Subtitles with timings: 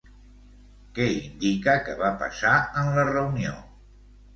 [0.95, 3.59] Què indica que va passar en la reunió?